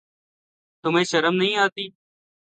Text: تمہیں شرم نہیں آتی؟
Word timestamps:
تمہیں 0.83 1.03
شرم 1.03 1.35
نہیں 1.35 1.55
آتی؟ 1.57 1.87